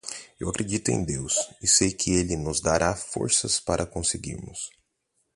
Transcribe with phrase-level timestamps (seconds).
[0.39, 4.71] Eu acredito em Deus e sei que Ele nos dará forças para prosseguirmos.